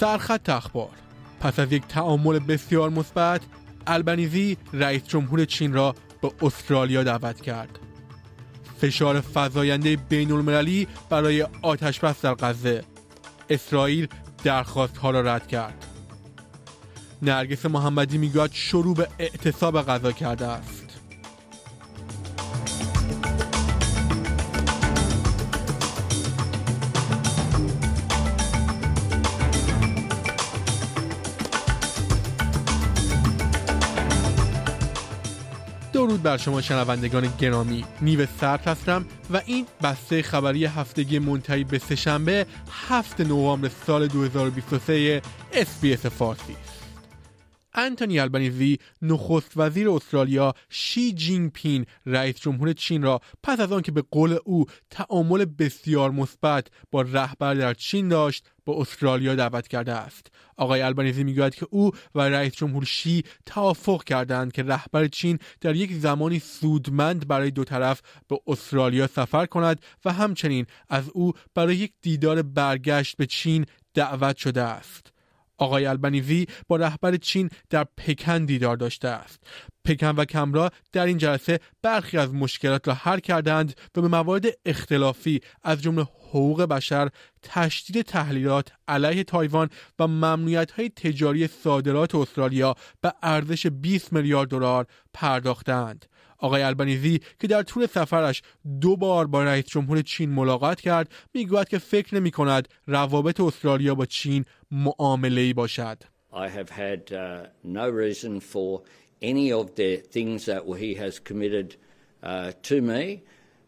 [0.00, 0.90] سرخط اخبار.
[1.40, 3.40] پس از یک تعامل بسیار مثبت
[3.86, 7.78] البنیزی رئیس جمهور چین را به استرالیا دعوت کرد.
[8.80, 12.84] فشار فضاینده بین المللی برای آتش بس در غزه.
[13.50, 14.08] اسرائیل
[14.44, 15.86] درخواست ها را رد کرد.
[17.22, 20.77] نرگس محمدی می‌گوید شروع به اعتصاب غذا کرده است.
[36.08, 37.84] درود بر شما شنوندگان گرامی.
[38.02, 42.46] نیو سرد هستم و این بسته خبری هفتگی منتهی به سهشنبه
[42.88, 45.22] هفت نوامبر سال 2023
[45.52, 46.67] SBS فارسی.
[47.74, 53.92] آنتونی آلبانیزی نخست وزیر استرالیا شی جینگ پین رئیس جمهور چین را پس از آنکه
[53.92, 59.92] به قول او تعامل بسیار مثبت با رهبر در چین داشت به استرالیا دعوت کرده
[59.92, 60.26] است.
[60.56, 65.76] آقای آلبانیزی می‌گوید که او و رئیس جمهور شی توافق کردند که رهبر چین در
[65.76, 71.76] یک زمانی سودمند برای دو طرف به استرالیا سفر کند و همچنین از او برای
[71.76, 75.17] یک دیدار برگشت به چین دعوت شده است.
[75.58, 79.40] آقای البنیزی با رهبر چین در پکن دیدار داشته است.
[79.84, 84.44] پکن و کمرا در این جلسه برخی از مشکلات را حل کردند و به موارد
[84.66, 87.08] اختلافی از جمله حقوق بشر
[87.42, 94.86] تشدید تحلیلات علیه تایوان و ممنوعیت های تجاری صادرات استرالیا به ارزش 20 میلیارد دلار
[95.14, 96.06] پرداختند
[96.38, 98.42] آقای البنیزی که در طول سفرش
[98.80, 103.94] دو بار با رئیس جمهور چین ملاقات کرد می‌گوید که فکر نمی کند روابط استرالیا
[103.94, 108.82] با چین معامله ای باشد I have had uh, no reason for
[109.22, 111.76] any of the things that he has committed
[112.22, 113.22] uh, to me,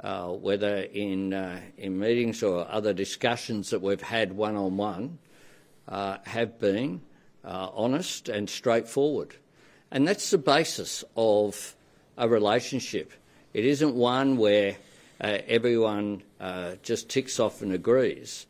[0.00, 5.18] uh, whether in, uh, in meetings or other discussions that we've had one on one,
[5.88, 7.00] have been
[7.44, 9.36] uh, honest and straightforward.
[9.90, 11.76] And that's the basis of
[12.24, 13.08] a relationship.
[13.58, 14.70] It isn't one where
[15.20, 16.08] uh, everyone
[16.40, 18.46] uh, just ticks off and agrees.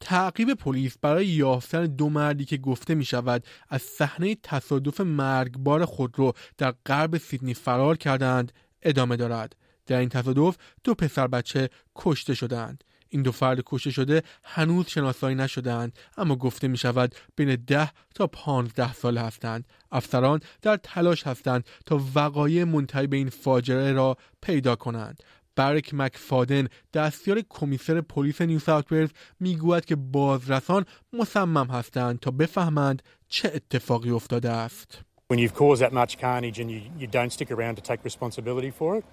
[0.00, 6.32] تعقیب پلیس برای یافتن دو مردی که گفته می شود از صحنه تصادف مرگبار خودرو
[6.58, 9.56] در غرب سیدنی فرار کردند ادامه دارد.
[9.86, 12.84] در این تصادف دو پسر بچه کشته شدند.
[13.10, 18.26] این دو فرد کشته شده هنوز شناسایی نشدند اما گفته می شود بین ده تا
[18.26, 19.64] پانزده سال هستند.
[19.92, 25.22] افسران در تلاش هستند تا وقایع منتهی به این فاجعه را پیدا کنند.
[25.56, 29.10] برک مکفادن دستیار کمیسر پلیس نیو ساوت ولز
[29.40, 35.00] می‌گوید که بازرسان مصمم هستند تا بفهمند چه اتفاقی افتاده است.
[35.32, 38.72] When you've caused that much carnage and you, you don't stick around to take responsibility
[38.78, 39.04] for it,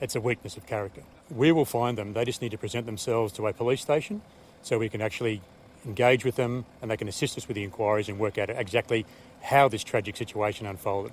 [0.00, 1.02] it's a weakness of character.
[1.30, 2.12] We will find them.
[2.12, 4.22] They just need to present themselves to a police station
[4.62, 5.40] so we can actually
[5.86, 9.06] engage with them and they can assist us with the inquiries and work out exactly
[9.42, 11.12] how this tragic situation unfolded.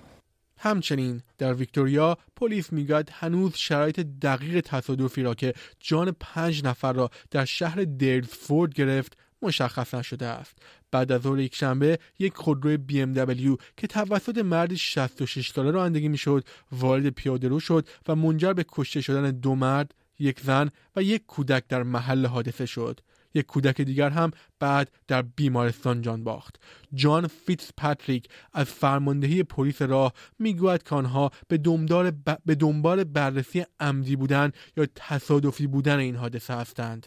[0.57, 7.09] همچنین در ویکتوریا پلیس میگوید هنوز شرایط دقیق تصادفی را که جان پنج نفر را
[7.31, 10.58] در شهر دیرزفورد گرفت مشخص نشده است.
[10.90, 16.44] بعد از ظهر یک شنبه یک خودروی BMW که توسط مردی 66 ساله رانندگی می‌شد
[16.72, 21.26] وارد پیاده رو شد و منجر به کشته شدن دو مرد یک زن و یک
[21.26, 23.00] کودک در محل حادثه شد.
[23.34, 26.60] یک کودک دیگر هم بعد در بیمارستان جان باخت.
[26.94, 32.38] جان فیتز پاتریک از فرماندهی پلیس راه می‌گوید که آنها به دنبال ب...
[32.46, 37.06] به دنبال بررسی عمدی بودن یا تصادفی بودن این حادثه هستند.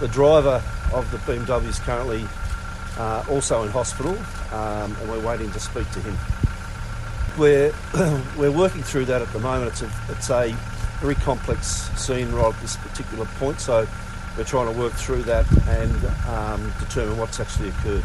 [0.00, 0.62] The driver
[0.92, 2.24] of the BMW is currently
[2.98, 4.16] uh, also in hospital
[4.52, 6.16] um, and we're waiting to speak to him.
[7.38, 7.72] We're,
[8.38, 9.72] we're working through that at the moment.
[9.72, 10.54] It's a, it's a
[11.00, 13.86] very complex scene right at this particular point, so
[14.36, 18.04] we're trying to work through that and um, determine what's actually occurred.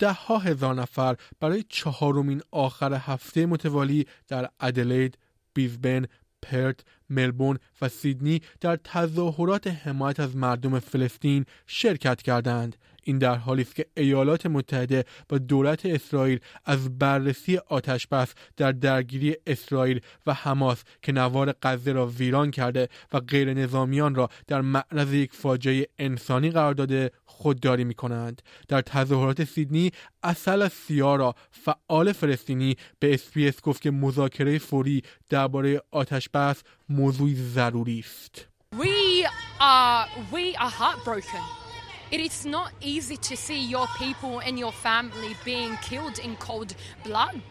[0.00, 5.18] ده ها هزار نفر برای چهارمین آخر هفته متوالی در ادلید،
[5.54, 6.06] بیزبن،
[6.51, 12.75] پرت، ملبورن و سیدنی در تظاهرات حمایت از مردم فلسطین شرکت کردند.
[13.07, 18.71] این در حالی است که ایالات متحده و دولت اسرائیل از بررسی آتش بس در
[18.71, 24.61] درگیری اسرائیل و حماس که نوار غزه را ویران کرده و غیر نظامیان را در
[24.61, 28.41] معرض یک فاجعه انسانی قرار داده خودداری می کنند.
[28.67, 29.91] در تظاهرات سیدنی
[30.23, 37.99] اصل سیارا فعال فلسطینی به اسپیس گفت که مذاکره فوری درباره آتش بس موضوعی ضروری
[37.99, 38.47] است.
[38.73, 39.25] We
[39.59, 41.64] are, we are heartbroken.
[42.11, 46.75] It is not easy to see your people and your family being killed in cold
[47.03, 47.41] blood.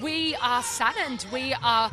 [0.00, 1.90] We are saddened, we are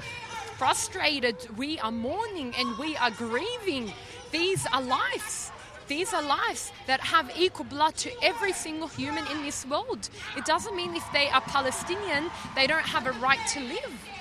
[0.58, 3.92] frustrated, we are mourning, and we are grieving.
[4.32, 5.52] These are lives.
[5.88, 10.10] these are lives that have equal blood to every single human in this world.
[10.36, 14.15] It doesn't mean if they are Palestinian, they don't have a right to live.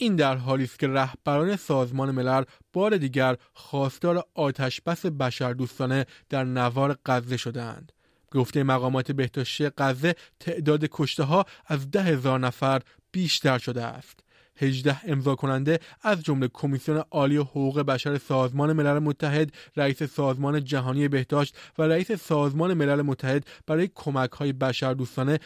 [0.00, 6.98] این در حالی است که رهبران سازمان ملل بار دیگر خواستار آتشبس بشردوستانه در نوار
[7.06, 7.92] غزه شدهاند.
[8.32, 12.82] گفته مقامات بهداشتی غزه تعداد کشته ها از ده هزار نفر
[13.12, 14.20] بیشتر شده است.
[14.56, 21.08] 18 امضا کننده از جمله کمیسیون عالی حقوق بشر سازمان ملل متحد، رئیس سازمان جهانی
[21.08, 25.38] بهداشت و رئیس سازمان ملل متحد برای کمک های بشر دوستانه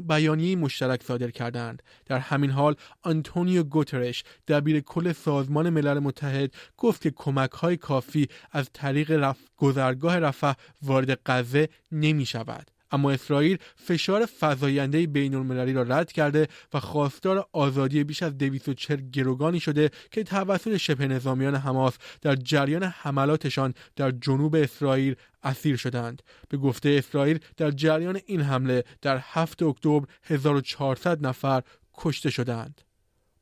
[0.00, 1.82] بیانیه مشترک صادر کردند.
[2.06, 8.28] در همین حال آنتونیو گوترش دبیر کل سازمان ملل متحد گفت که کمک های کافی
[8.52, 9.38] از طریق رف...
[9.56, 10.52] گذرگاه رفح
[10.82, 12.75] وارد غزه نمی شود.
[12.90, 19.10] اما اسرائیل فشار فزاینده بین المللی را رد کرده و خواستار آزادی بیش از 240
[19.10, 26.22] گروگانی شده که توسط شبه نظامیان حماس در جریان حملاتشان در جنوب اسرائیل اسیر شدند.
[26.48, 31.62] به گفته اسرائیل در جریان این حمله در 7 اکتبر 1400 نفر
[31.94, 32.85] کشته شدند.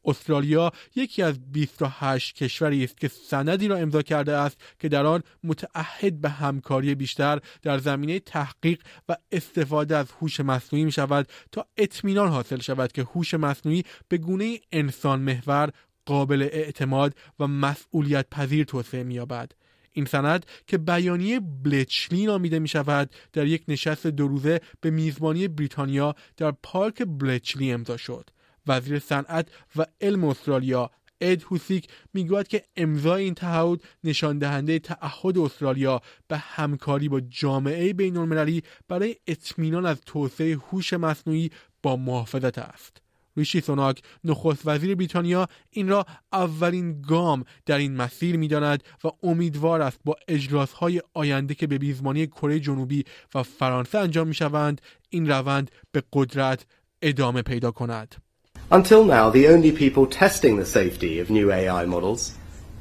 [0.05, 5.23] استرالیا یکی از 28 کشوری است که سندی را امضا کرده است که در آن
[5.45, 11.67] متعهد به همکاری بیشتر در زمینه تحقیق و استفاده از هوش مصنوعی می شود تا
[11.77, 15.71] اطمینان حاصل شود که هوش مصنوعی به گونه انسان محور
[16.07, 19.53] قابل اعتماد و مسئولیت پذیر توسعه می یابد.
[19.93, 25.49] این سند که بیانیه بلچلی نامیده می شود در یک نشست دو روزه به میزبانی
[25.49, 28.31] بریتانیا در پارک بلچلی امضا شد.
[28.67, 30.91] وزیر صنعت و علم استرالیا
[31.21, 37.93] اد هوسیک می‌گوید که امضای این تعهد نشان دهنده تعهد استرالیا به همکاری با جامعه
[37.93, 41.51] بین المللی برای اطمینان از توسعه هوش مصنوعی
[41.83, 42.97] با محافظت است.
[43.37, 49.83] ریشی سوناک نخست وزیر بریتانیا این را اولین گام در این مسیر می‌داند و امیدوار
[49.83, 55.31] است با اجراسهای آینده که به میزبانی کره جنوبی و فرانسه انجام می شوند این
[55.31, 56.67] روند به قدرت
[57.03, 58.24] ادامه پیدا کند.
[58.71, 62.33] Until now, the only people testing the safety of new AI models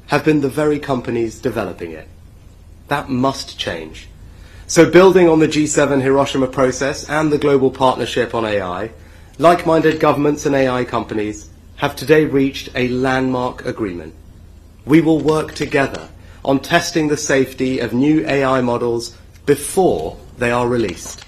[0.06, 2.08] have been the very companies developing it.
[2.88, 4.08] That must change.
[4.66, 8.90] So building on the G7 Hiroshima process and the global partnership on AI,
[9.38, 14.14] like-minded governments and AI companies have today reached a landmark agreement.
[14.86, 16.08] We will work together
[16.44, 21.23] on testing the safety of new AI models before they are released.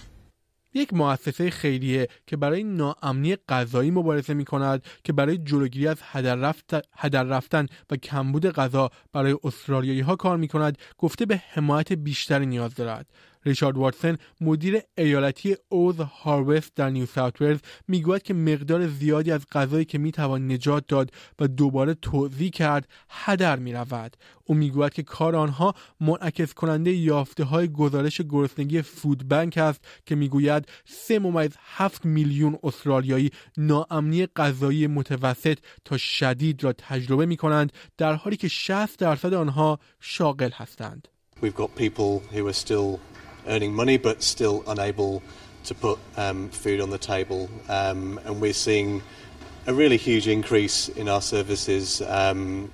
[0.76, 6.37] یک مؤسسه خیریه که برای ناامنی غذایی مبارزه می کند که برای جلوگیری از هدر,
[6.37, 11.93] رفت، هدر رفتن و کمبود غذا برای استرالیایی ها کار می کند گفته به حمایت
[11.93, 13.06] بیشتری نیاز دارد.
[13.46, 17.58] ریچارد واتسن مدیر ایالتی اوز هاروست در نیو ساوت ولز
[17.88, 23.58] می‌گوید که مقدار زیادی از غذایی که می‌توان نجات داد و دوباره توضیح کرد هدر
[23.58, 29.84] می‌رود او می‌گوید که کار آنها منعکس کننده یافته های گزارش گرسنگی فود بنک است
[30.06, 37.37] که می‌گوید سه ممیز هفت میلیون استرالیایی ناامنی غذایی متوسط تا شدید را تجربه می
[37.37, 41.08] کنند در حالی که 60 درصد آنها شاغل هستند.
[41.42, 42.99] We've got people who are still
[43.48, 45.21] earning money but still unable
[45.63, 47.50] to put um, food on the table.
[47.69, 49.01] Um, and we're seeing
[49.68, 52.72] a really huge increase in our services um,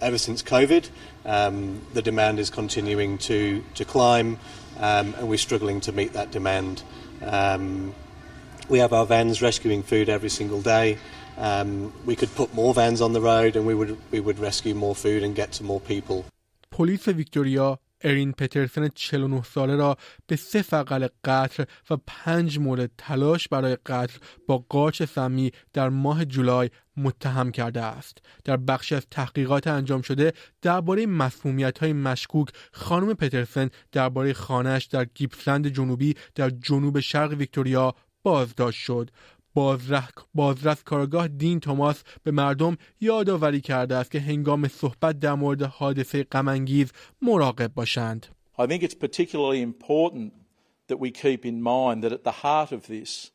[0.00, 0.88] ever since COVID.
[1.24, 4.38] Um, the demand is continuing to, to climb,
[4.78, 6.82] um, and we're struggling to meet that demand.
[7.22, 7.94] Um,
[8.68, 10.98] we have our vans rescuing food every single day.
[12.06, 14.94] we could put more vans on the road, and we would we would rescue more
[14.94, 16.24] food and get to more people.
[16.76, 17.74] پلیس ویکتوریا
[18.05, 19.97] ارین پترسن 49 ساله را
[20.27, 26.25] به سه فقل قتل و پنج مورد تلاش برای قتل با قاچ سمی در ماه
[26.25, 28.17] جولای متهم کرده است.
[28.43, 35.05] در بخشی از تحقیقات انجام شده درباره مسمومیت های مشکوک خانم پترسن درباره خانهش در
[35.05, 39.11] گیپسلند جنوبی در جنوب شرق ویکتوریا بازداشت شد.
[40.34, 46.22] بازرس کارگاه دین توماس به مردم یادآوری کرده است که هنگام صحبت در مورد حادثه
[46.22, 46.92] غمانگیز
[47.22, 48.26] مراقب باشند.
[48.58, 50.32] I think it's particularly important
[50.88, 53.30] that we keep in mind that at the heart of this,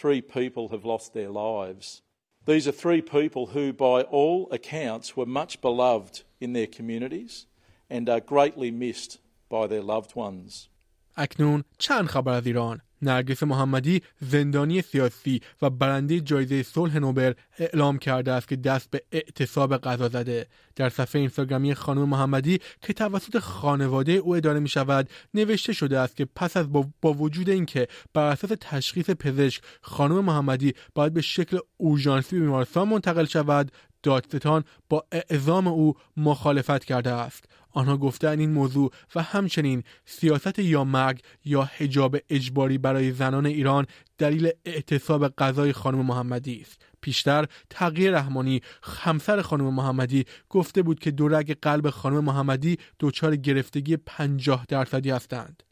[0.00, 2.02] three people have lost their lives.
[2.46, 7.46] These are three people who, by all accounts, were much beloved in their communities
[7.88, 9.12] and are greatly missed
[9.48, 10.68] by their loved ones.
[11.16, 17.97] اکنون چند خبر از ایران نرگس محمدی زندانی سیاسی و برنده جایزه صلح نوبل اعلام
[17.97, 20.47] کرده است که دست به اعتصاب غذا زده.
[20.75, 26.15] در صفحه اینستاگرامی خانم محمدی که توسط خانواده او اداره می شود نوشته شده است
[26.15, 31.57] که پس از با, وجود اینکه بر اساس تشخیص پزشک خانم محمدی باید به شکل
[31.77, 33.71] اورژانسی بیمارستان منتقل شود
[34.03, 37.45] دادستان با اعزام او مخالفت کرده است.
[37.77, 43.85] آنها گفتند این موضوع و همچنین سیاست یا مرگ یا حجاب اجباری برای زنان ایران
[44.17, 46.81] دلیل اعتصاب غذای خانم محمدی است.
[47.01, 53.97] پیشتر تغییر رحمانی همسر خانم محمدی گفته بود که دورگ قلب خانم محمدی دچار گرفتگی
[53.97, 55.63] 50 درصدی هستند.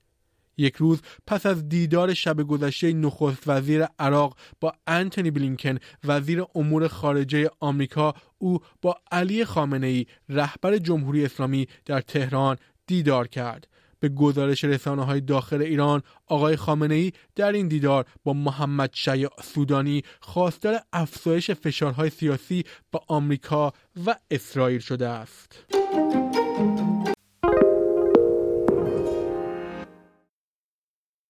[0.57, 6.87] یک روز پس از دیدار شب گذشته نخست وزیر عراق با انتونی بلینکن وزیر امور
[6.87, 12.57] خارجه آمریکا او با علی خامنه ای رهبر جمهوری اسلامی در تهران
[12.87, 13.67] دیدار کرد
[13.99, 19.29] به گزارش رسانه های داخل ایران آقای خامنه ای در این دیدار با محمد شیع
[19.43, 23.73] سودانی خواستار افزایش فشارهای سیاسی با آمریکا
[24.05, 25.65] و اسرائیل شده است.